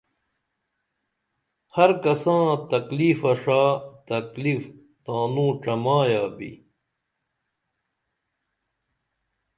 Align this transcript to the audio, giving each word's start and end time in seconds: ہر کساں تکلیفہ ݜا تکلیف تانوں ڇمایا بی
ہر 1.75 1.89
کساں 2.03 2.45
تکلیفہ 2.71 3.31
ݜا 3.41 3.63
تکلیف 4.09 4.63
تانوں 5.05 5.51
ڇمایا 5.63 6.23
بی 6.37 6.51